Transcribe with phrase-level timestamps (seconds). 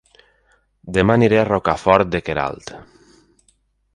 [0.97, 2.75] Dema aniré a Rocafort de Queralt